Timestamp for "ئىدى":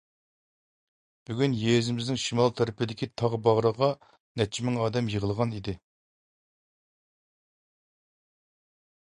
5.59-5.77